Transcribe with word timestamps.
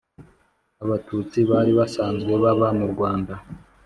abatutsi 0.83 1.39
bali 1.49 1.71
basanzwe 1.79 2.31
baba 2.43 2.67
mu 2.79 2.85
rwanda 2.93 3.33